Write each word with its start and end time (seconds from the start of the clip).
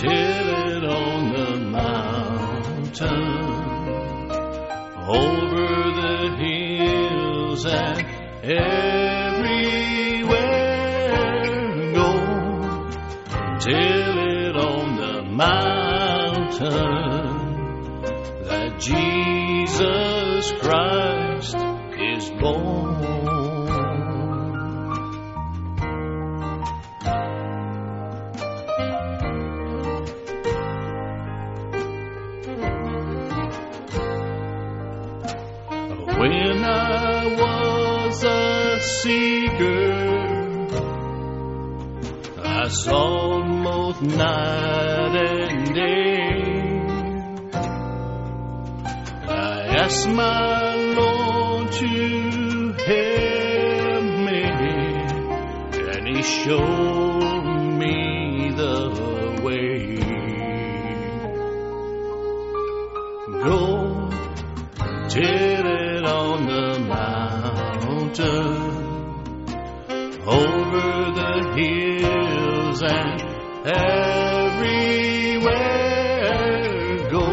It 0.00 0.84
on 0.84 1.32
the 1.32 1.56
mountain, 1.58 3.02
over 5.08 5.90
the 6.00 6.36
hills 6.38 7.66
and 7.66 8.06
everywhere. 8.44 8.78
Go 11.94 12.10
it 13.66 14.56
on 14.56 14.96
the 14.96 15.22
mountain 15.24 16.68
that 18.44 18.78
Jesus 18.78 20.52
Christ 20.60 21.56
is 21.98 22.30
born. 22.40 22.77
When 36.28 36.62
I 36.62 37.24
was 37.42 38.22
a 38.22 38.80
seeker, 38.80 39.94
I 42.44 42.68
sought 42.68 43.64
both 43.64 44.02
night 44.02 45.14
and 45.16 45.74
day. 45.74 46.68
I 49.26 49.76
asked 49.84 50.08
my 50.10 50.74
Lord 51.00 51.72
to 51.72 52.72
help 52.90 54.04
me, 54.28 54.42
and 55.94 56.08
He 56.08 56.22
showed 56.22 57.72
me 57.80 58.50
the 58.54 58.76
way. 59.42 59.96
Go 63.44 63.77
on 66.38 66.46
the 66.46 66.78
mountain, 66.78 68.30
over 70.24 71.10
the 71.18 71.34
hills 71.56 72.82
and 72.82 73.22
everywhere. 73.66 74.68
Go 77.10 77.26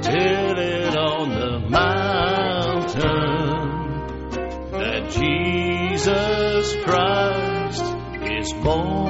tell 0.00 0.58
it 0.58 0.96
on 0.96 1.28
the 1.28 1.58
mountain 1.68 3.10
that 4.70 5.10
Jesus 5.10 6.76
Christ 6.84 7.84
is 8.32 8.52
born. 8.64 9.01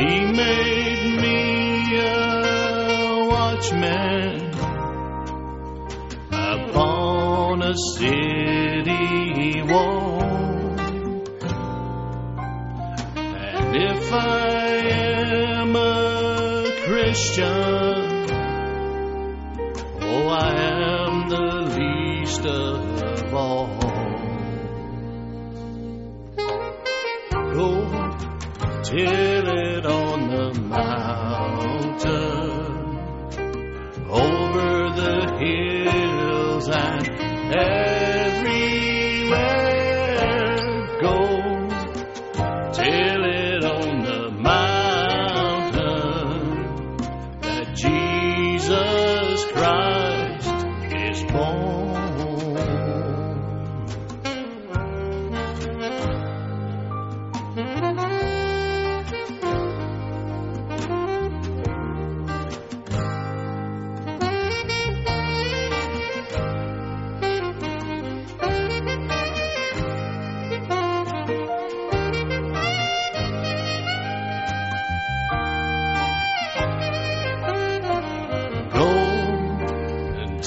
He 0.00 0.06
made 0.32 1.20
me 1.20 1.98
a 1.98 3.26
watchman 3.28 4.50
upon 6.32 7.60
a 7.60 7.74
city 7.76 9.60
wall. 9.60 10.22
And 13.14 13.76
if 13.76 14.10
I 14.10 14.68
am 14.88 15.76
a 15.76 16.72
Christian, 16.86 17.46
oh, 20.00 20.28
I 20.28 20.54
am 20.54 21.28
the 21.28 21.48
least 21.76 22.46
of 22.46 23.34
all. 23.34 23.68
Go 27.52 27.68
the 28.90 29.29
mountain, 32.04 32.98
over 34.08 34.90
the 34.96 35.36
hills 35.38 36.68
and 36.68 37.08
everywhere. 37.54 38.60
Go 41.00 41.16
tell 42.72 43.24
it 43.24 43.64
on 43.64 44.02
the 44.04 44.30
mountain 44.30 45.76
that 47.42 47.74
Jesus 47.74 48.09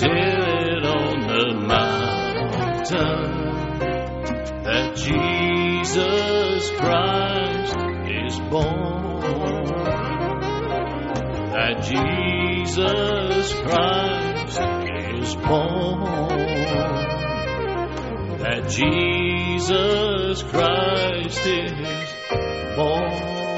tell 0.04 0.44
it 0.68 0.84
on 0.86 1.28
the 1.28 1.54
mountain 1.66 3.34
that 4.64 4.96
Jesus 4.96 6.70
Christ 6.72 7.78
is 8.10 8.40
born. 8.52 9.22
That 11.52 11.76
Jesus 11.84 13.54
Christ 13.54 14.60
is 15.16 15.36
born. 15.36 16.02
That 18.40 18.62
Jesus 18.70 20.44
Christ 20.44 21.48
is 21.48 22.76
born. 22.76 23.53